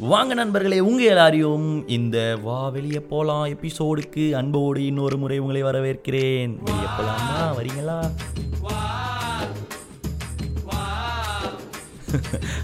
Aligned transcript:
வாங்க 0.00 0.34
நண்பர்களே 0.34 0.80
உங்கள் 0.80 1.06
எல்லாரையும் 1.06 1.86
இந்த 1.86 2.38
வா 2.42 2.68
வெளியே 2.68 3.00
போகலாம் 3.00 3.44
எபிசோடுக்கு 3.44 4.32
அன்போடு 4.32 4.86
இன்னொரு 4.86 5.16
முறை 5.16 5.38
உங்களை 5.38 5.62
வரவேற்கிறேன். 5.62 6.58
வெளியே 6.64 6.86
போகலாமா 6.96 7.52
வரீங்களா? 7.56 8.10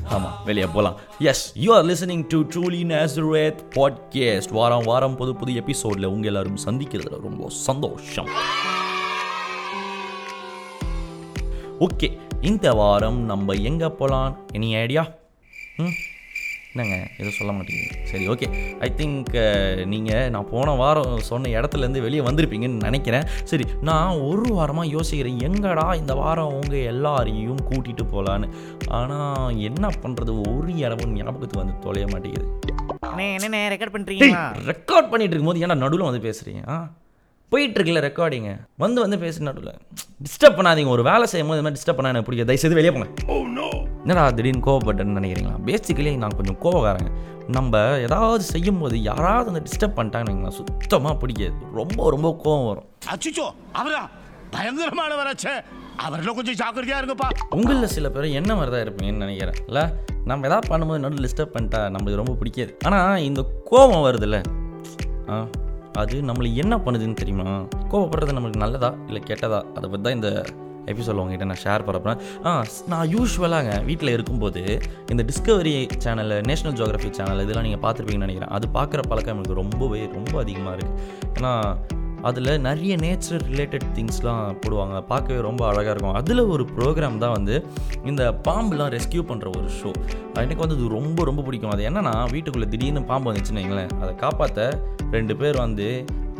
ஆமாம் 0.09 0.45
வெளியே 0.45 0.67
போகலாம் 0.67 0.97
yes 1.19 1.53
you 1.55 1.75
are 1.75 1.85
listening 1.85 2.27
to 2.27 2.43
Truly 2.43 2.85
Nazareth 2.85 3.61
podcast 3.75 4.51
வாரம் 4.51 4.85
வாரம் 4.85 5.17
புது 5.17 5.35
புது 5.37 5.55
எபிசோடில் 5.55 6.05
உங்கள் 6.05 6.35
எல்லாரும் 6.35 6.59
சந்திக்கிறதுல 6.65 7.21
ரொம்ப 7.21 7.49
சந்தோஷம். 7.49 8.29
ஓகே 11.81 12.19
இந்த 12.41 12.73
வாரம் 12.73 13.21
நம்ம 13.21 13.53
எங்கே 13.53 13.87
போகலாம் 13.87 14.47
எனி 14.53 14.75
ஐடியா 14.75 15.15
ம் 15.77 15.83
hmm? 15.83 16.16
என்னங்க? 16.77 16.97
எதுவும் 17.17 17.37
சொல்ல 17.37 17.53
மாட்டேங்குது 17.53 18.09
சரி 18.11 18.25
ஓகே 18.29 18.47
ஐ 18.81 18.91
திங்க் 18.97 19.31
நீங்கள் 19.87 20.31
நான் 20.31 20.51
போன 20.51 20.75
வாரம் 20.77 20.95
சொன்ன 21.27 21.53
இடத்துலேருந்து 21.53 22.03
வெளியே 22.03 22.23
வந்திருப்பீங்கன்னு 22.23 22.87
நினைக்கிறேன். 22.87 23.15
சரி 23.45 23.65
நான் 23.83 24.21
ஒரு 24.27 24.47
வாரமாக 24.55 24.93
யோசிக்கிறேன். 24.93 25.15
எங்கடா 25.47 25.87
இந்த 25.97 26.15
வாரம் 26.15 26.55
உங்கள் 26.57 26.87
எல்லாரையும் 26.87 27.63
கூட்டிகிட்டு 27.69 28.05
போகலான்னு 28.11 28.49
ஆனால் 28.93 29.35
என்ன 29.69 29.91
பண்ணுறது 30.03 30.33
ஒரு 30.51 30.71
இடமும் 30.83 31.17
ஞாபகத்துக்கு 31.17 31.63
வந்து 31.63 31.77
தொலைய 31.85 32.07
மாட்டேங்குது. 32.07 32.47
என்னண்ணே 33.29 33.63
ரெக்கார்ட் 33.73 33.95
பண்ணுறீங்களா 33.95 34.45
ரெக்கார்ட் 34.69 35.11
பண்ணிட்டு 35.11 35.35
இருக்கும்போது 35.35 35.65
ஏன்னா 35.65 35.77
நடுவில் 35.83 36.09
வந்து 36.09 36.23
பேசுகிறீங்க 36.27 36.63
ஆ? 36.69 36.77
போயிட்டு 37.49 37.83
இருக்குல்ல 37.83 38.11
ரெக்கார்டிங்க 38.11 38.61
வந்து 38.77 39.01
வந்து 39.01 39.19
பேசு 39.19 39.43
நடுவில். 39.43 39.75
டிஸ்டர்ப் 40.23 40.53
பண்ணாதீங்க. 40.53 40.89
ஒரு 40.89 41.03
வேலை 41.03 41.27
செய்யும் 41.27 41.49
போது 41.49 41.63
மாதிரி 41.63 41.81
டிஸ்டர்ப் 41.81 41.97
பண்ணா 41.97 42.11
எனக்கு 42.11 42.31
பிடிக்காது. 42.31 42.59
தயவுசெய்து 42.59 42.75
வெளியே 42.75 42.93
போங்க. 42.93 43.91
என்னடா 44.07 44.31
திடீர்னு 44.31 44.71
கோவப்பட்டேன்னு 44.71 45.23
நினைக்கிறீங்களா? 45.23 45.57
பேசிக்கலி 45.67 46.17
நான் 46.17 46.37
கொஞ்சம் 46.37 46.59
கோவக்காரங்க. 46.63 47.11
நம்ம 47.49 47.99
ஏதாவது 47.99 48.45
செய்யும் 48.45 48.79
போது 48.79 49.03
யாராவது 49.03 49.51
அந்த 49.51 49.63
டிஸ்டர்ப் 49.63 49.91
பண்ணிட்டாங்கன்னு 49.91 50.49
சுத்தமாக 50.49 51.15
பிடிக்காது. 51.15 51.53
ரொம்ப 51.73 52.11
ரொம்ப 52.11 52.41
கோவம் 52.45 52.67
வரும். 52.67 52.85
அச்சுச்சோ 53.11 53.51
அவரா? 53.73 54.11
பயங்கரமானவராச்சே 54.53 55.65
அவரில் 55.97 56.35
கொஞ்சம் 56.35 56.55
ஜாக்கிரதையா 56.55 56.95
இருங்கப்பா. 56.95 57.29
உங்களில் 57.51 57.87
சில 57.87 58.11
பேர் 58.11 58.25
என்ன 58.25 58.55
மாதிரி 58.55 58.77
தான் 58.77 58.85
இருப்பீங்கன்னு 58.85 59.17
நினைக்கிறேன். 59.17 59.67
இல்லை 59.67 59.83
நம்ம 60.25 60.47
எதாவது 60.47 60.77
பண்ணும்போது 60.77 60.99
நடுவில் 60.99 61.31
டிஸ்டர்ப் 61.31 61.57
பண்ணிட்டா 61.57 61.95
நம்மளுக்கு 61.97 62.15
ரொம்ப 62.15 62.33
பிடிக்காது. 62.33 62.77
ஆனால் 62.85 63.19
இந்த 63.19 63.45
கோபம் 63.65 64.05
வருதுல்ல. 64.05 64.43
ஆ. 65.31 65.47
அது 65.97 66.23
நம்மளை 66.23 66.55
என்ன 66.55 66.77
பண்ணுதுன்னு 66.77 67.15
தெரியுமா? 67.15 67.49
கோவப்படுறது 67.91 68.37
நம்மளுக்கு 68.37 68.57
நல்லதா 68.57 68.95
இல்லை 69.07 69.23
கெட்டதா? 69.27 69.61
அதை 69.75 69.87
பற்றி 69.91 70.03
தான் 70.03 70.13
இந்த 70.13 70.31
எபிசோட் 70.87 71.21
உங்ககிட்ட 71.21 71.45
நான் 71.45 71.63
ஷேர் 71.65 71.85
பண்ணுறேன் 71.87 72.19
ஆ 72.45 72.65
நான் 72.89 73.09
யூஸ்வலாங்க 73.09 73.85
வீட்டில் 73.85 74.09
இருக்கும்போது 74.09 74.63
இந்த 75.11 75.25
Discovery 75.25 75.73
Channel 75.99 76.35
National 76.41 76.77
Geography 76.79 77.11
Channel 77.11 77.43
இதெல்லாம் 77.43 77.67
நீங்கள் 77.69 77.83
பார்த்துருப்பீங்கன்னு 77.85 78.29
நினைக்கிறேன். 78.29 78.51
அது 78.51 78.67
பார்க்குற 78.75 79.01
பழக்கம் 79.09 79.35
எனக்கு 79.37 79.55
ரொம்பவே 79.55 80.11
ரொம்ப 80.13 80.35
அதிகமாக 80.41 80.77
இருக்குது 80.77 81.01
ஏன்னா 81.35 81.53
அதில் 82.29 82.53
நிறைய 82.67 82.93
நேச்சர் 83.05 83.43
ரிலேட்டட் 83.51 83.87
திங்ஸ்லாம் 83.97 84.57
போடுவாங்க. 84.63 84.97
பார்க்கவே 85.13 85.39
ரொம்ப 85.49 85.63
அழகாக 85.71 85.93
இருக்கும். 85.95 86.17
அதில் 86.21 86.43
ஒரு 86.55 86.65
ப்ரோக்ராம் 86.77 87.23
தான் 87.25 87.35
வந்து 87.39 87.57
இந்த 88.11 88.23
பாம்புலாம் 88.49 88.93
ரெஸ்கியூ 88.97 89.25
பண்ணுற 89.31 89.49
ஒரு 89.59 89.69
ஷோ 89.81 89.91
எனக்கு 90.45 90.63
வந்து 90.65 90.79
இது 90.79 90.89
ரொம்ப 90.99 91.25
ரொம்ப 91.31 91.43
பிடிக்கும். 91.49 91.75
அது 91.75 91.85
என்னென்னா 91.91 92.15
வீட்டுக்குள்ளே 92.35 92.69
திடீர்னு 92.75 93.03
பாம்பு 93.11 93.31
வந்துச்சுன்னு 93.33 93.61
வைங்களேன். 93.63 93.93
அதை 94.03 94.13
காப்பாற்ற 94.25 94.69
ரெண்டு 95.17 95.37
பேர் 95.43 95.59
வந்து 95.65 95.89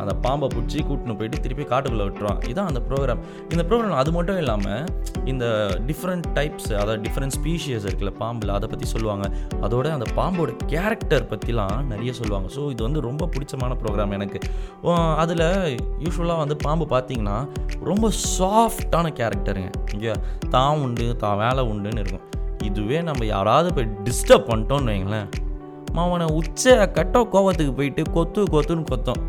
அந்த 0.01 0.13
பாம்பை 0.25 0.47
பிடிச்சி 0.55 0.79
கூட்டின்னு 0.87 1.15
போயிட்டு 1.19 1.37
திருப்பி 1.45 1.65
காட்டுக்குள்ளே 1.71 2.05
விட்டுருவான். 2.07 2.41
இதான் 2.51 2.69
அந்த 2.71 2.81
ப்ரோக்ராம் 2.89 3.21
இந்த 3.53 3.63
ப்ரோக்ராம் 3.69 3.99
அது 4.01 4.11
மட்டும் 4.17 4.39
இல்லாமல் 4.43 4.83
இந்த 5.31 5.45
டிஃப்ரெண்ட் 5.89 6.27
டைப்ஸ் 6.37 6.69
அதாவது 6.81 6.99
டிஃப்ரெண்ட் 7.05 7.35
ஸ்பீஷியஸ் 7.37 7.85
இருக்குல்ல 7.87 8.13
பாம்பில் 8.21 8.53
அதை 8.57 8.67
பற்றி 8.73 8.87
சொல்லுவாங்க. 8.93 9.25
அதோட 9.67 9.87
அந்த 9.97 10.07
பாம்போட 10.19 10.51
கேரக்டர் 10.73 11.25
பற்றிலாம் 11.31 11.77
நிறைய 11.93 12.11
சொல்லுவாங்க. 12.19 12.49
ஸோ 12.55 12.63
இது 12.73 12.81
வந்து 12.87 13.01
ரொம்ப 13.09 13.29
பிடிச்சமான 13.35 13.77
ப்ரோக்ராம் 13.81 14.15
எனக்கு. 14.19 14.39
அதில் 15.23 15.45
யூஸ்வலாக 16.05 16.39
வந்து 16.43 16.57
பாம்பு 16.65 16.87
பார்த்தீங்கன்னா 16.95 17.37
ரொம்ப 17.89 18.11
சாஃப்டான 18.37 19.11
கேரக்டருங்க 19.19 19.71
இங்கே 19.95 20.13
தான் 20.55 20.81
உண்டு 20.85 21.07
தான் 21.23 21.39
வேலை 21.43 21.63
உண்டுன்னு 21.71 22.01
இருக்கும். 22.03 22.25
இதுவே 22.67 22.99
நம்ம 23.09 23.25
யாராவது 23.35 23.69
போய் 23.75 23.91
டிஸ்டர்ப் 24.05 24.47
பண்ணிட்டோம்னு 24.51 24.91
வைங்களேன். 24.93 25.27
அவனை 26.03 26.25
உச்ச 26.39 26.73
கட்ட 26.95 27.17
கோவத்துக்கு 27.33 27.73
போயிட்டு 27.77 28.01
கொத்து 28.15 28.41
கொத்துன்னு 28.53 28.89
கொத்தோம். 28.91 29.21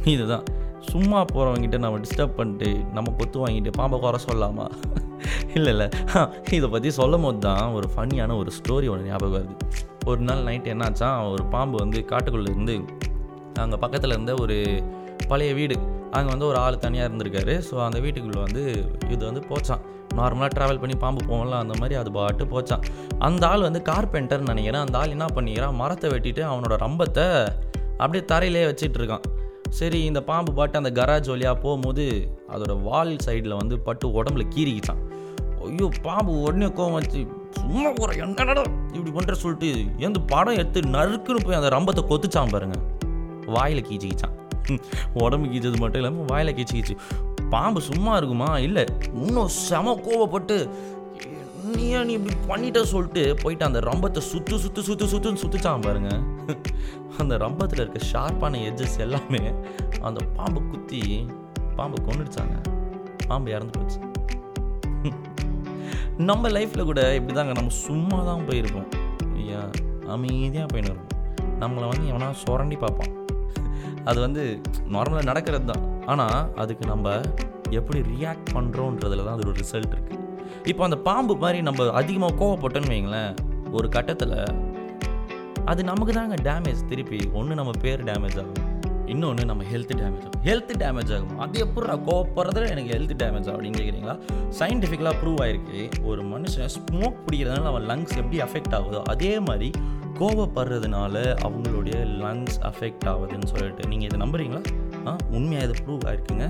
இதுதான். 0.14 0.44
சும்மா 0.90 1.18
போகிறவங்கிட்ட 1.32 1.78
நம்ம 1.78 1.98
டிஸ்டர்ப் 2.04 2.38
பண்ணிட்டு 2.38 2.68
நம்ம 2.96 3.12
கொத்து 3.18 3.38
வாங்கிட்டு 3.42 3.70
பாம்பை 3.78 3.96
குறை 4.04 4.20
சொல்லலாமா 4.28 4.66
இல்லை 5.56 5.70
இல்லை. 5.74 5.86
இதை 6.56 6.66
பற்றி 6.74 6.90
சொல்லும் 6.98 7.24
போது 7.26 7.38
தான் 7.38 7.72
ஒரு 7.78 7.86
ஃபன்னியான 7.94 8.36
ஒரு 8.42 8.50
ஸ்டோரி 8.58 8.86
ஒன்று 8.92 9.08
ஞாபகம் 9.10 9.34
வருது. 9.36 9.54
ஒரு 10.10 10.20
நாள் 10.28 10.42
நைட் 10.48 10.68
என்னாச்சா 10.74 11.08
ஒரு 11.32 11.44
பாம்பு 11.54 11.76
வந்து 11.82 12.00
காட்டுக்குள்ளே 12.12 12.50
இருந்து 12.54 12.76
அங்கே 13.64 13.78
பக்கத்தில் 13.84 14.14
இருந்த 14.16 14.34
ஒரு 14.42 14.56
பழைய 15.30 15.52
வீடு 15.58 15.74
அங்கே 16.16 16.30
வந்து 16.32 16.46
ஒரு 16.50 16.58
ஆள் 16.64 16.82
தனியாக 16.84 17.08
இருந்திருக்காரு. 17.08 17.54
ஸோ 17.68 17.74
அந்த 17.86 17.98
வீட்டுக்குள்ளே 18.04 18.40
வந்து 18.46 18.62
இது 19.14 19.22
வந்து 19.30 19.42
போச்சான் 19.50 19.82
நார்மலாக 20.18 20.50
ட்ராவல் 20.56 20.80
பண்ணி 20.82 20.96
பாம்பு 21.02 21.22
போகல 21.30 21.58
அந்த 21.64 21.74
மாதிரி 21.80 21.94
அது 22.00 22.10
பாட்டு 22.12 22.44
போச்சான் 22.44 22.84
அந்த 23.18 23.44
ஆள் 23.48 23.66
வந்து 23.68 23.82
கார்பெண்டர்னு 23.90 24.50
நினைக்கிறேன். 24.52 24.84
அந்த 24.86 24.98
ஆள் 24.98 25.14
என்ன 25.16 25.28
பண்ணிக்கிறான் 25.36 25.76
மரத்தை 25.82 26.10
வெட்டிட்டு 26.14 26.44
அவனோட 26.52 26.76
ரம்பத்தை 26.84 27.26
அப்படியே 28.02 28.24
தரையிலே 28.32 28.64
வச்சிட்டு 28.70 28.98
இருக்கான். 29.00 29.24
சரி 29.70 30.04
இந்த 30.04 30.22
பாம்பு 30.22 30.52
பாட்டு 30.52 30.80
அந்த 30.82 30.90
கராஜ் 30.90 31.28
வழியாக 31.28 31.60
போகும்போது 31.60 32.04
அதோட 32.48 32.82
வால் 32.82 33.16
சைடில் 33.24 33.56
வந்து 33.56 33.78
பட்டு 33.78 34.08
உடம்புல 34.08 34.44
கீறிக்கிச்சான் 34.56 35.02
ஐயோ 35.64 35.88
பாம்பு 36.02 36.40
உடனே 36.40 36.66
கோவம் 36.66 36.92
வச்சு 36.92 37.26
சும்மா 37.50 37.90
போகிற 37.90 38.26
என்னடா 38.26 38.62
இப்படி 38.92 39.10
பண்ணுற 39.16 39.32
சொல்லிட்டு 39.32 39.84
எந்த 39.96 40.18
படம் 40.20 40.54
எடுத்து 40.54 40.80
நறுக்குன்னு 40.80 41.44
போய் 41.44 41.58
அந்த 41.60 41.68
ரம்பத்தை 41.68 42.04
கொத்துச்சான் 42.04 42.50
பாருங்க. 42.50 42.76
வாயில் 43.46 43.84
கீச்சிக்கிச்சான். 43.84 44.36
உடம்பு 45.14 45.46
கீச்சது 45.48 45.76
மட்டும் 45.76 46.02
இல்லாமல் 46.02 46.26
வாயில் 46.26 46.54
கீச்சிக்கிச்சு. 46.54 46.96
பாம்பு 47.50 47.80
சும்மா 47.80 48.16
இருக்குமா? 48.16 48.58
இல்லை. 48.58 48.84
இன்னும் 49.14 49.48
செம 49.48 49.94
கோவப்பட்டு 49.94 50.56
நீ 51.76 51.86
நீ 52.08 52.12
இப்படி 52.18 52.34
பண்ணிட்ட 52.50 52.80
சொல்லிட்டு 52.90 53.22
போயிட்டு 53.42 53.64
அந்த 53.68 53.80
ரம்பத்தை 53.88 54.20
சுற்று 54.28 54.56
சுற்று 54.62 54.82
சுற்று 54.88 55.06
சுற்றுன்னு 55.12 55.40
சுற்றுச்சான் 55.42 55.84
பாருங்க. 55.86 56.10
அந்த 57.22 57.34
ரம்பத்தில் 57.44 57.82
இருக்க 57.82 58.00
ஷார்ப்பான 58.10 58.60
எட்ஜஸ் 58.68 58.96
எல்லாமே 59.04 59.40
அந்த 60.08 60.20
பாம்பை 60.36 60.60
குத்தி 60.70 61.00
பாம்பை 61.78 61.98
கொண்டுடுச்சாங்க 62.06 62.56
பாம்பு 63.28 63.50
இறந்து 63.56 63.74
போச்சு. 63.78 63.98
நம்ம 66.30 66.48
லைஃப்பில் 66.56 66.88
கூட 66.90 67.02
இப்படி 67.18 67.34
தாங்க 67.38 67.52
நம்ம 67.60 67.74
சும்மா 67.86 68.18
தான் 68.30 68.46
போயிருப்போம் 68.48 68.88
ஐயா 69.42 69.62
அமைதியாக 70.16 70.66
போயின்னு 70.72 70.92
இருப்போம் 70.92 71.16
நம்மளை 71.62 71.86
வந்து 71.92 72.08
எவனா 72.12 72.30
சுரண்டி 72.44 72.76
பார்ப்பான். 72.84 73.14
அது 74.10 74.18
வந்து 74.26 74.42
நார்மலாக 74.96 75.28
நடக்கிறது 75.30 75.66
தான் 75.72 75.84
ஆனால் 76.12 76.40
அதுக்கு 76.62 76.84
நம்ம 76.92 77.08
எப்படி 77.80 77.98
ரியாக்ட் 78.14 78.50
பண்ணுறோன்றதுல 78.56 79.24
தான் 79.26 79.36
அது 79.38 79.48
ஒரு 79.48 79.58
ரிசல்ட் 79.62 79.94
இருக்குது 79.96 80.28
இப்போ 80.64 80.84
அந்த 80.84 80.96
பாம்பு 80.96 81.36
மாதிரி 81.36 81.62
நம்ம 81.62 81.90
அதிகமாக 81.90 82.34
கோவப்பட்டோன்னு 82.44 82.92
வைங்களேன் 82.94 83.36
ஒரு 83.70 83.88
கட்டத்தில் 83.88 84.36
அது 85.64 85.84
நமக்கு 85.84 86.12
தாங்க 86.12 86.34
டேமேஜ் 86.34 86.84
திருப்பி 86.88 87.20
ஒன்று 87.32 87.54
நம்ம 87.54 87.70
பேர் 87.80 88.04
டேமேஜ் 88.04 88.38
ஆகும் 88.42 88.68
இன்னொன்று 89.06 89.44
நம்ம 89.44 89.62
ஹெல்த் 89.62 89.94
டேமேஜ் 89.96 90.24
ஆகும். 90.26 90.42
ஹெல்த் 90.44 90.72
டேமேஜ் 90.78 91.12
ஆகும். 91.14 91.38
அது 91.38 91.58
எப்படி 91.58 91.86
நான் 91.86 92.04
கோவப்படுறதுல 92.06 92.68
எனக்கு 92.68 92.90
ஹெல்த் 92.98 93.16
டேமேஜ் 93.22 93.48
ஆகும் 93.48 93.62
அப்படின்னு 93.62 93.80
கேட்குறீங்களா 93.80 94.14
சயின்டிஃபிக்கலாக 94.58 95.14
ப்ரூவ் 95.22 95.40
ஆயிருக்கு. 95.44 96.04
ஒரு 96.04 96.22
மனுஷன் 96.24 96.70
ஸ்மோக் 96.74 97.16
பிடிக்கிறதுனால 97.26 97.64
அவன் 97.64 97.88
லங்ஸ் 97.88 98.16
எப்படி 98.16 98.38
அஃபெக்ட் 98.40 98.76
ஆகுதோ 98.78 99.02
அதே 99.02 99.40
மாதிரி 99.40 99.70
கோவப்படுறதுனால 100.18 101.16
அவங்களுடைய 101.46 101.98
லங்ஸ் 102.22 102.58
அஃபெக்ட் 102.62 103.06
ஆகுதுன்னு 103.06 103.44
சொல்லிட்டு. 103.44 103.88
நீங்கள் 103.88 104.08
இதை 104.08 104.18
நம்புறீங்களா? 104.26 104.62
உண்மையாக 105.36 105.66
இது 105.66 105.74
ப்ரூவ் 105.84 106.04
ஆயிருக்குங்க. 106.08 106.46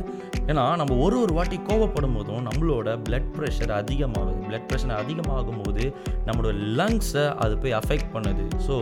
ஏன்னா 0.51 0.63
நம்ம 0.81 0.97
ஒரு 1.05 1.17
ஒரு 1.25 1.33
வாட்டி 1.39 1.57
கோவப்படும் 1.69 2.17
போதும் 2.19 2.47
நம்மளோட 2.49 2.89
பிளட் 3.07 3.31
ப்ரெஷர் 3.37 3.73
அதிகமாகுது. 3.81 4.39
பிளட் 4.49 4.67
ப்ரெஷர் 4.71 4.95
அதிகமாகும் 5.03 5.61
போது 5.65 5.85
நம்மளோட 6.29 6.53
லங்ஸை 6.81 7.25
அது 7.45 7.57
போய் 7.65 7.77
அஃபெக்ட் 7.81 8.11
பண்ணுது. 8.17 8.47
ஸோ 8.67 8.77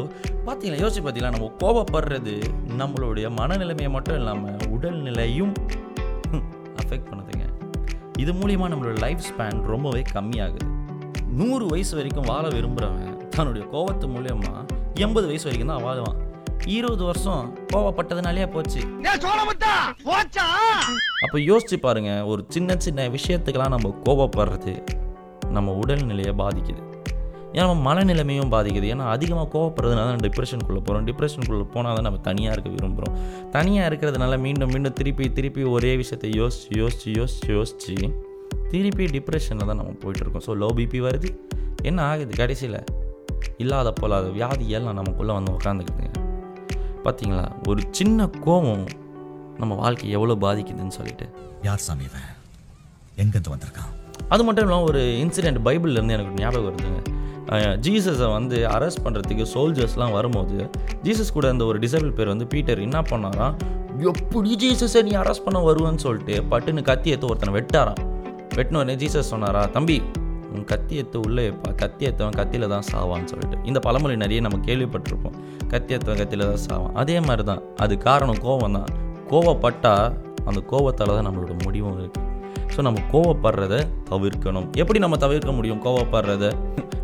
பார்த்தீங்களா 0.47 0.81
யோசிச்சு 0.85 1.03
பார்த்தீங்களா 1.07 1.35
நம்ம 1.37 1.51
கோவப்படுறது 1.65 2.37
நம்மளுடைய 2.83 3.29
மனநிலைமையை 3.41 3.91
மட்டும் 3.97 4.19
இல்லாமல் 4.21 4.65
உடல்நிலையும் 4.77 5.55
அஃபெக்ட் 6.83 7.09
பண்ணுதுங்க. 7.11 7.45
இது 8.25 8.33
மூலிமா 8.41 8.69
நம்மளோட 8.73 8.97
லைஃப் 9.07 9.27
ஸ்பேன் 9.31 9.59
ரொம்பவே 9.73 10.03
கம்மியாகுது. 10.17 10.69
நூறு 11.41 11.65
வயசு 11.73 11.93
வரைக்கும் 11.99 12.29
வாழ 12.31 12.45
விரும்புகிறவன் 12.55 13.19
தன்னுடைய 13.37 13.65
கோவத்து 13.75 14.07
மூலயமா 14.15 14.55
எண்பது 15.05 15.27
வயசு 15.31 15.47
வரைக்கும் 15.49 15.73
தான் 15.73 15.85
வாழுவான். 15.87 16.19
இருபது 16.77 17.03
வருஷம் 17.09 17.43
கோவப்பட்டதுனாலே 17.73 18.47
போச்சு. 18.55 18.81
அப்போ 21.25 21.39
யோசிச்சு 21.51 21.77
பாருங்க 21.87 22.11
ஒரு 22.31 22.41
சின்ன 22.55 22.77
சின்ன 22.85 23.09
விஷயத்துக்கெல்லாம் 23.17 23.75
நம்ம 23.75 23.93
கோவப்படுறது 24.07 24.75
நம்ம 25.57 25.75
உடல்நிலையை 25.83 26.35
பாதிக்குது. 26.43 26.83
ஏன்னா 27.53 27.65
நம்ம 27.69 27.83
மனநிலைமையும் 27.89 28.53
பாதிக்குது. 28.55 28.87
ஏன்னா 28.95 29.05
அதிகமாக 29.15 29.49
கோவப்படுறதுனால 29.55 30.09
தான் 30.13 30.25
டிப்ரெஷனுக்குள்ளே 30.27 30.83
போகிறோம் 30.87 31.07
டிப்ரெஷனுக்குள்ளே 31.11 31.67
போனால் 31.75 31.97
தான் 31.99 32.07
நம்ம 32.09 32.21
தனியாக 32.29 32.55
இருக்க 32.57 32.71
விரும்புகிறோம் 32.77 33.17
தனியாக 33.57 33.89
இருக்கிறதுனால 33.91 34.39
மீண்டும் 34.47 34.73
மீண்டும் 34.75 34.97
திருப்பி 35.01 35.27
திருப்பி 35.39 35.65
ஒரே 35.77 35.93
விஷயத்தை 36.03 36.31
யோசிச்சு 36.41 36.71
யோசிச்சு 36.83 37.09
யோசிச்சு 37.21 37.51
யோசிச்சு 37.59 37.97
திருப்பி 38.73 39.05
டிப்ரெஷனில் 39.17 39.69
தான் 39.71 39.81
நம்ம 39.83 39.97
போயிட்டுருக்கோம். 40.05 40.47
ஸோ 40.49 40.55
லோ 40.63 40.71
பிபி 40.79 41.01
வருது. 41.09 41.31
என்ன 41.83 41.99
ஆகுது? 42.11 42.33
கடைசியில் 42.43 42.81
இல்லாத 43.65 43.93
போலாத 44.01 44.27
வியாதி 44.39 44.67
எல்லாம் 44.79 44.99
நமக்குள்ளே 45.01 45.33
வந்து 45.39 45.53
உட்காந்துக்குதுங்க 45.59 46.27
பார்த்தீங்களா 47.05 47.45
ஒரு 47.69 47.83
சின்ன 47.91 48.27
கோபம் 48.27 48.85
நம்ம 49.59 49.75
வாழ்க்கை 49.75 50.11
எவ்வளோ 50.11 50.35
பாதிக்குதுன்னு 50.45 50.97
சொல்லிட்டு. 50.99 51.27
யார் 51.63 51.85
சாமி 51.87 52.05
இவன்? 52.09 52.29
எங்கிருந்து 53.17 53.53
வந்திருக்கான்? 53.55 53.93
அது 54.29 54.45
மட்டும் 54.45 54.65
இல்லாமல் 54.65 54.89
ஒரு 54.89 55.01
இன்சிடெண்ட் 55.23 55.61
பைபிள்லேருந்து 55.65 56.17
எனக்கு 56.17 56.43
ஞாபகம் 56.43 56.67
வருதுங்க. 56.67 57.01
ஜீசஸை 57.87 58.33
வந்து 58.33 58.57
அரெஸ்ட் 58.69 59.03
பண்ணுறதுக்கு 59.05 59.45
சோல்ஜர்ஸ்லாம் 59.55 60.13
வரும்போது 60.13 60.71
ஜீசஸ் 61.03 61.33
கூட 61.33 61.51
இந்த 61.51 61.65
ஒரு 61.65 61.79
டிசபிள் 61.79 62.17
பேர் 62.19 62.27
வந்து 62.27 62.47
பீட்டர் 62.47 62.81
என்ன 62.81 63.01
பண்ணாராம்? 63.01 63.55
எப்படி 64.11 64.51
ஜீசஸை 64.65 65.03
நீ 65.03 65.13
அரெஸ்ட் 65.23 65.47
பண்ண 65.47 65.61
வருவேன்னு 65.69 66.03
சொல்லிட்டு 66.07 66.35
பட்டுன்னு 66.51 66.83
கத்தி 66.83 67.11
எடுத்து 67.11 67.27
ஒருத்தனை 67.27 67.55
வெட்டாராம். 67.61 68.03
வெட்டின 68.57 68.81
உடனே 68.83 68.95
ஜீசஸ் 68.95 69.33
சொன்னாரா 69.33 69.67
தம்பி 69.67 70.03
உன் 70.55 70.65
கத்தி 70.65 71.07
உள்ளே 71.27 71.49
வைப்பா 71.49 71.75
கத்தி 71.75 72.13
கத்தியில் 72.13 72.69
தான் 72.69 72.87
சாவான்னு 72.93 73.25
சொல்லிட்டு. 73.25 73.59
இந்த 73.65 73.81
பழமொழி 73.81 74.17
நிறைய 74.17 74.41
நம்ம 74.41 74.59
கேள்விப்பட்டிருப்போம். 74.59 75.37
கத்தி 75.69 75.97
கத்தியில் 75.97 76.47
தான் 76.53 76.65
சாவான். 76.69 76.95
அதே 76.95 77.21
மாதிரி 77.21 77.45
தான் 77.45 77.63
அது 77.77 77.99
காரணம் 77.99 78.41
கோவம் 78.43 78.77
தான் 78.79 78.91
கோவப்பட்டால் 79.31 80.17
அந்த 80.45 80.61
கோவத்தால் 80.71 81.15
தான் 81.17 81.29
நம்மளோட 81.29 81.63
முடிவும் 81.65 81.99
இருக்குது 81.99 82.28
ஸோ 82.79 82.83
நம்ம 82.87 83.01
கோவப்படுறத 83.13 83.77
தவிர்க்கணும். 84.11 84.67
எப்படி 84.81 84.99
நம்ம 85.05 85.17
தவிர்க்க 85.23 85.53
முடியும் 85.57 85.81
கோவப்படுறத? 85.87 86.45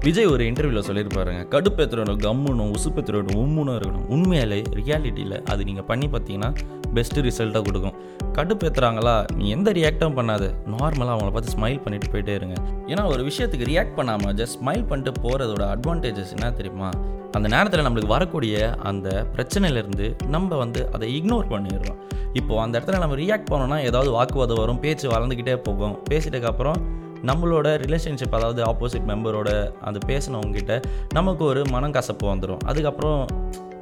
விஜய் 0.04 0.28
ஒரு 0.32 0.42
இன்டர்வியூவில் 0.48 0.86
சொல்லியிருப்பாருங்க. 0.88 1.40
கடுப்பேத்துறணும் 1.54 2.20
கம்முனும் 2.24 2.70
உசுப்பேத்துறணும் 2.76 3.38
உம்முனும் 3.44 3.76
இருக்கணும். 3.78 4.04
உண்மையாலே 4.14 4.58
ரியாலிட்டியில் 4.78 5.36
அது 5.52 5.64
நீங்கள் 5.68 5.86
பண்ணி 5.90 6.08
பார்த்தீங்கன்னா 6.12 6.50
பெஸ்ட்டு 6.96 7.24
ரிசல்ட்டாக 7.26 7.62
கொடுக்கும். 7.68 7.96
கடுப்பேத்துறாங்களா? 8.38 9.16
நீ 9.38 9.44
எந்த 9.56 9.72
ரியாக்டும் 9.78 10.16
பண்ணாத. 10.20 10.52
நார்மலாக 10.76 11.14
அவங்கள 11.16 11.32
பார்த்து 11.36 11.56
ஸ்மைல் 11.56 11.82
பண்ணிட்டு 11.86 12.12
போயிட்டே 12.14 12.36
இருங்க. 12.40 12.56
ஏன்னா 12.92 13.04
ஒரு 13.14 13.24
விஷயத்துக்கு 13.30 13.70
ரியாக்ட் 13.72 13.98
பண்ணாமல் 13.98 14.34
ஜஸ்ட் 14.42 14.58
ஸ்மைல் 14.60 14.88
பண்ணிட்டு 14.92 15.14
போகிறதோட 15.26 15.64
அட்வான்டேஜஸ் 15.76 16.34
என்ன 16.36 16.52
தெரியுமா? 16.60 16.90
அந்த 17.38 17.48
நேரத்தில் 17.54 17.86
நம்மளுக்கு 17.86 18.14
வரக்கூடிய 18.16 18.74
அந்த 18.90 19.08
பிரச்சனையிலேருந்து 19.36 20.08
நம்ம 20.36 20.56
வந்து 20.64 20.82
அதை 20.96 21.08
இக்னோர் 21.18 21.52
பண்ணிடுறோம். 21.54 21.98
இப்போது 22.40 22.60
அந்த 22.64 22.74
இடத்துல 22.78 23.00
நம்ம 23.04 23.16
ரியாக்ட் 23.22 23.50
பண்ணோம்னா 23.52 23.78
ஏதாவது 23.88 24.10
வாக்குவாதம் 24.18 24.60
வரும் 24.62 24.82
பேச்சு 24.84 25.06
வளர்ந்துக்கிட்டே 25.14 25.56
போகும். 25.68 25.96
பேசிட்டதுக்கப்புறம் 26.10 26.80
நம்மளோட 27.28 27.68
ரிலேஷன்ஷிப் 27.84 28.34
அதாவது 28.38 28.60
ஆப்போசிட் 28.70 29.06
மெம்பரோட 29.10 29.50
அது 29.88 29.98
பேசினவங்ககிட்ட 30.08 30.74
நமக்கு 31.18 31.44
ஒரு 31.50 31.60
மனம் 31.74 31.94
கசப்பு 31.98 32.26
வந்துடும் 32.32 32.64
அதுக்கப்புறம் 32.70 33.20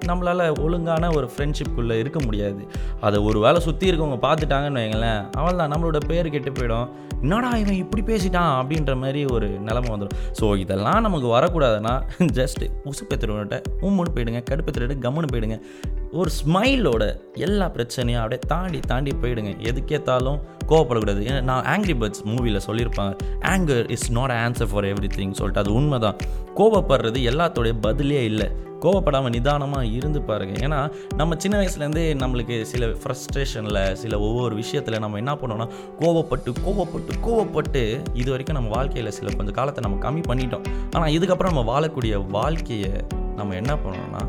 நம்மளால் 0.08 0.44
ஒழுங்கான 0.64 1.08
ஒரு 1.16 1.26
ஃப்ரெண்ட்ஷிப்புக்குள்ளே 1.32 1.96
இருக்க 2.02 2.19
முடியாது. 2.26 2.62
அதை 3.06 3.19
ஒரு 3.28 3.38
வேளை 3.44 3.58
சுற்றி 3.66 3.88
இருக்கவங்க 3.90 4.19
பார்த்துட்டாங்கன்னு 4.25 4.81
வைங்களேன் 4.82 5.20
அவள் 5.40 5.60
தான் 5.60 5.72
நம்மளோட 5.72 5.99
பேர் 6.10 6.32
கெட்டு 6.34 6.52
போயிடும். 6.58 6.87
என்னடா 7.25 7.50
இவன் 7.62 7.81
இப்படி 7.82 8.02
பேசிட்டான்? 8.10 8.52
அப்படின்ற 8.60 8.94
மாதிரி 9.02 9.20
ஒரு 9.34 9.49
நிலமை 9.69 9.90
வந்துடும் 9.94 10.16
ஸோ 10.38 10.46
இதெல்லாம் 10.62 11.04
நமக்கு 11.06 11.28
வரக்கூடாதுன்னா 11.37 11.94
ஜஸ்ட்டு 12.38 12.69
உசுப்பெத்துறவன்கிட்ட 12.93 13.58
உம்முன்னு 13.87 14.14
போயிடுங்க 14.16 14.43
கடுப்பெத்துட்டு 14.50 15.02
கம்முன்னு 15.06 15.32
போயிடுங்க. 15.34 15.58
ஒரு 16.20 16.31
ஸ்மைலோட 16.38 17.03
எல்லா 17.44 17.67
பிரச்சனையும் 17.75 18.20
அப்படியே 18.23 18.41
தாண்டி 18.50 18.79
தாண்டி 18.91 19.12
போயிடுங்க. 19.20 19.53
எதுக்கேத்தாலும் 19.69 20.41
கோவப்படக்கூடாது. 20.70 21.20
ஏன்னா 21.29 21.38
நான் 21.50 21.67
ஆங்கிரி 21.73 21.94
பேர்ட்ஸ் 22.00 22.25
மூவியில் 22.31 22.64
சொல்லியிருப்பாங்க. 22.67 23.12
Anger 23.53 23.87
is 23.94 24.11
not 24.17 24.35
answer 24.43 24.69
for 24.73 24.87
everything 25.14 25.32
சொல்லிட்டு 25.38 25.62
அது 25.62 25.73
உண்மை 25.79 25.99
தான் 26.05 26.19
கோவப்படுறது 26.59 27.20
எல்லாத்தோடைய 27.31 27.75
பதிலே 27.87 28.20
இல்லை. 28.31 28.49
கோவப்படாமல் 28.85 29.35
நிதானமாக 29.37 29.93
இருந்து 29.99 30.20
பாருங்கள் 30.29 30.62
ஏன்னா 30.67 30.79
நம்ம 31.20 31.38
சின்ன 31.43 31.56
வயசுலேருந்தே 31.61 32.05
நம்மளுக்கு 32.23 32.56
சில 32.73 32.87
ஃப்ரஸ்ட்ரேஷனில் 33.03 33.81
சில 34.03 34.19
ஒவ்வொரு 34.29 34.55
விஷயத்தில் 34.62 35.03
நம்ம 35.06 35.19
என்ன 35.23 35.35
பண்ணோம்னா 35.43 35.69
கோவப்பட்டு 36.03 36.53
கோவப்பட்டு 36.67 37.19
கோவப்பட்டு 37.29 37.85
இது 38.23 38.29
வரைக்கும் 38.35 38.59
நம்ம 38.61 38.73
வாழ்க்கையில் 38.76 39.14
சில 39.20 39.37
கொஞ்சம் 39.38 39.59
காலத்தை 39.61 39.85
நம்ம 39.88 40.00
கம்மி 40.06 40.25
பண்ணிட்டோம். 40.31 40.69
ஆனால் 40.94 41.11
இதுக்கப்புறம் 41.19 41.55
நம்ம 41.55 41.67
வாழக்கூடிய 41.73 42.23
வாழ்க்கையை 42.38 42.94
நம்ம 43.41 43.55
என்ன 43.62 43.75
பண்ணோம்னா 43.85 44.23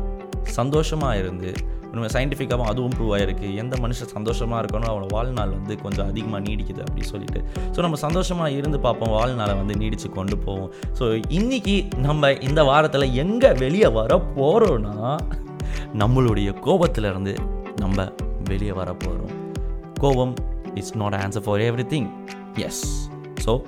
சந்தோஷமாக 0.46 1.16
இருந்து 1.16 1.54
நம்ம 1.92 2.06
சயின்டிஃபிக்காகவும் 2.06 2.66
அதுவும் 2.66 2.90
ப்ரூவ் 2.90 3.18
ஆகிருக்கு 3.18 3.54
எந்த 3.54 3.76
மனுஷன் 3.76 4.06
சந்தோஷமாக 4.06 4.62
இருக்கணும் 4.62 4.88
அவனோட 4.88 5.06
வாழ்நாள் 5.12 5.48
வந்து 5.48 5.76
கொஞ்சம் 5.76 6.06
அதிகமாக 6.06 6.50
நீடிக்குது 6.50 6.78
அப்படின்னு 6.78 7.10
சொல்லிட்டு. 7.10 7.44
ஸோ 7.72 7.80
நம்ம 7.80 7.96
சந்தோஷமாக 7.96 8.50
இருந்து 8.50 8.80
பார்ப்போம். 8.80 9.10
வாழ்நாளை 9.10 9.54
வந்து 9.54 9.76
நீடித்து 9.76 10.10
கொண்டு 10.10 10.38
போவோம். 10.38 10.70
ஸோ 10.98 11.24
இன்றைக்கி 11.28 11.96
நம்ம 11.96 12.32
இந்த 12.32 12.64
வாரத்தில் 12.64 13.12
எங்கே 13.12 13.52
வெளியே 13.52 13.86
வர 13.86 14.16
போகிறோன்னா 14.16 15.18
நம்மளுடைய 15.94 16.54
கோபத்திலேருந்து 16.66 17.36
நம்ம 17.76 18.08
வெளியே 18.44 18.72
வர 18.72 18.92
போகிறோம் 18.92 19.32
கோபம் 20.00 20.34
it's 20.74 20.96
not 20.96 21.14
answer 21.14 21.44
for 21.44 21.60
everything 21.86 22.10
yes 22.54 23.10
so 23.46 23.62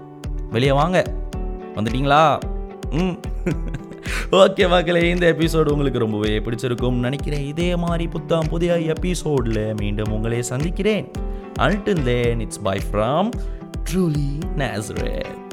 வெளியே 0.51 0.73
வாங்க. 0.73 1.05
வந்துட்டீங்களா? 1.75 2.39
ம். 2.91 3.17
ஓகே 4.31 4.69
மக்களே 4.69 5.09
இந்த 5.09 5.35
எபிசோடு 5.39 5.69
உங்களுக்கு 5.69 5.99
ரொம்பவே 5.99 6.39
பிடிச்சிருக்கும் 6.39 6.99
நினைக்கிறேன். 6.99 7.47
இதே 7.47 7.77
மாதிரி 7.77 8.07
புத்தாம் 8.07 8.49
புதிய 8.49 8.79
எபிசோடில் 8.79 9.75
மீண்டும் 9.77 10.13
உங்களை 10.13 10.43
சந்திக்கிறேன். 10.43 11.11
அல்டன் 11.59 12.03
then 12.03 12.41
it's 12.41 12.63
bye 12.63 12.81
from 12.93 13.31
Truly 13.91 14.41
Nazareth 14.57 15.45